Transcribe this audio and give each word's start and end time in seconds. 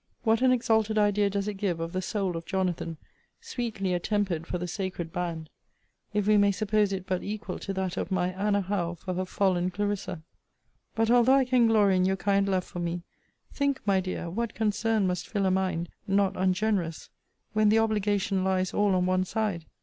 What 0.23 0.41
an 0.41 0.51
exalted 0.51 0.97
idea 0.97 1.29
does 1.29 1.47
it 1.47 1.57
give 1.57 1.79
of 1.79 1.93
the 1.93 2.01
soul 2.01 2.35
of 2.35 2.47
Jonathan, 2.47 2.97
sweetly 3.39 3.93
attempered 3.93 4.47
for 4.47 4.57
the 4.57 4.67
sacred 4.67 5.13
band, 5.13 5.51
if 6.11 6.25
we 6.25 6.37
may 6.37 6.51
suppose 6.51 6.91
it 6.91 7.05
but 7.05 7.21
equal 7.21 7.59
to 7.59 7.73
that 7.75 7.97
of 7.97 8.09
my 8.09 8.29
Anna 8.33 8.61
Howe 8.61 8.95
for 8.95 9.13
her 9.13 9.25
fallen 9.27 9.69
Clarissa? 9.69 10.23
But, 10.95 11.11
although 11.11 11.35
I 11.35 11.45
can 11.45 11.67
glory 11.67 11.97
in 11.97 12.05
your 12.05 12.17
kind 12.17 12.49
love 12.49 12.63
for 12.63 12.79
me, 12.79 13.03
think, 13.53 13.79
my 13.85 13.99
dear, 13.99 14.27
what 14.27 14.55
concern 14.55 15.05
must 15.05 15.27
fill 15.27 15.45
a 15.45 15.51
mind, 15.51 15.87
not 16.07 16.35
ungenerous, 16.35 17.11
when 17.53 17.69
the 17.69 17.77
obligation 17.77 18.43
lies 18.43 18.73
all 18.73 18.95
on 18.95 19.05
one 19.05 19.23
side. 19.23 19.65